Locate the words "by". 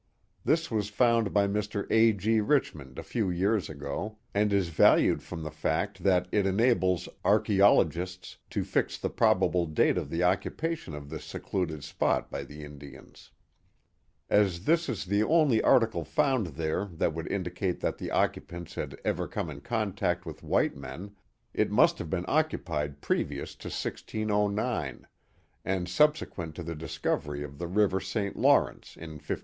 1.31-1.45, 12.31-12.43